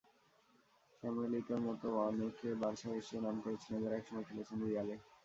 Samuel 0.93 1.33
ইতোর 1.39 1.59
মতোও 1.67 1.95
অনেকে 2.07 2.49
বার্সায় 2.61 2.97
এসে 3.01 3.15
নাম 3.25 3.35
করেছিলেন, 3.43 3.79
যাঁরা 3.83 3.97
একসময় 3.99 4.25
খেলেছেন 4.29 4.57
রিয়ালে। 4.61 4.95